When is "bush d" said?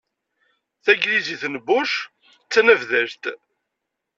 1.67-2.49